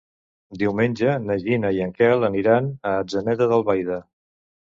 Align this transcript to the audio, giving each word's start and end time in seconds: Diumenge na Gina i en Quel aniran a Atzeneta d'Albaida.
Diumenge 0.61 1.13
na 1.25 1.35
Gina 1.43 1.71
i 1.79 1.83
en 1.87 1.93
Quel 1.99 2.25
aniran 2.31 2.71
a 2.71 2.95
Atzeneta 3.03 3.51
d'Albaida. 3.53 4.01